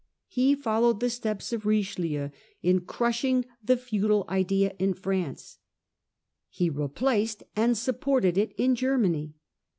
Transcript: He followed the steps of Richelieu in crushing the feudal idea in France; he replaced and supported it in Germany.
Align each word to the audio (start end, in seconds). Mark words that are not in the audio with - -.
He 0.29 0.55
followed 0.55 0.99
the 0.99 1.11
steps 1.11 1.53
of 1.53 1.63
Richelieu 1.63 2.29
in 2.63 2.81
crushing 2.85 3.45
the 3.63 3.77
feudal 3.77 4.25
idea 4.29 4.73
in 4.79 4.95
France; 4.95 5.59
he 6.49 6.71
replaced 6.71 7.43
and 7.55 7.77
supported 7.77 8.35
it 8.35 8.51
in 8.57 8.73
Germany. 8.73 9.35